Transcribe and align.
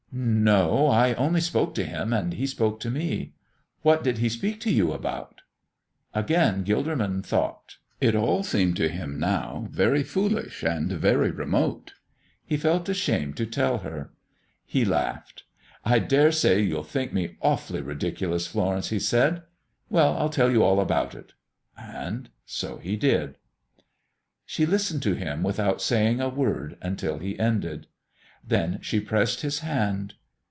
"No; 0.13 0.87
I 0.89 1.13
only 1.13 1.39
spoke 1.39 1.73
to 1.75 1.85
Him 1.85 2.11
and 2.11 2.33
He 2.33 2.45
spoke 2.45 2.81
to 2.81 2.91
me." 2.91 3.31
"What 3.81 4.03
did 4.03 4.17
He 4.17 4.27
speak 4.27 4.59
to 4.59 4.69
you 4.71 4.91
about?" 4.91 5.39
Again 6.13 6.65
Gilderman 6.65 7.23
thought. 7.25 7.77
It 8.01 8.13
all 8.13 8.43
seemed 8.43 8.75
to 8.75 8.89
him 8.89 9.17
now 9.17 9.69
very 9.71 10.03
foolish 10.03 10.63
and 10.63 10.91
very 10.91 11.31
remote. 11.31 11.93
He 12.45 12.57
felt 12.57 12.89
ashamed 12.89 13.37
to 13.37 13.45
tell 13.45 13.77
her. 13.79 14.11
He 14.65 14.83
laughed. 14.83 15.43
"I 15.85 15.99
dare 15.99 16.33
say 16.33 16.59
you'll 16.61 16.83
think 16.83 17.13
me 17.13 17.37
awfully 17.41 17.81
ridiculous, 17.81 18.47
Florence," 18.47 18.89
he 18.89 18.99
said. 18.99 19.43
"Well, 19.89 20.17
I'll 20.17 20.29
tell 20.29 20.51
you 20.51 20.61
all 20.61 20.81
about 20.81 21.15
it." 21.15 21.31
And 21.77 22.29
so 22.45 22.79
he 22.79 22.97
did. 22.97 23.37
She 24.45 24.65
listened 24.65 25.03
to 25.03 25.13
him 25.13 25.41
without 25.41 25.81
saying 25.81 26.19
a 26.19 26.27
word 26.27 26.77
until 26.81 27.19
he 27.19 27.39
ended. 27.39 27.87
Then 28.43 28.79
she 28.81 28.99
pressed 28.99 29.41
his 29.41 29.59
hand. 29.59 30.15